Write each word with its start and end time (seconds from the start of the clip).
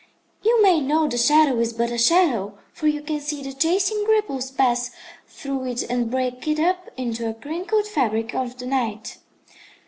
You 0.41 0.59
may 0.63 0.81
know 0.81 1.07
the 1.07 1.15
shadow 1.19 1.59
is 1.59 1.73
but 1.73 1.91
a 1.91 1.97
shadow, 1.99 2.57
for 2.73 2.87
you 2.87 3.03
can 3.03 3.19
see 3.19 3.43
the 3.43 3.53
chasing 3.53 4.03
ripples 4.05 4.49
pass 4.49 4.89
through 5.27 5.65
it 5.67 5.83
and 5.91 6.09
break 6.09 6.47
it 6.47 6.59
up 6.59 6.89
into 6.97 7.29
a 7.29 7.35
crinkled 7.35 7.85
fabric 7.85 8.33
of 8.33 8.57
the 8.57 8.65
night. 8.65 9.19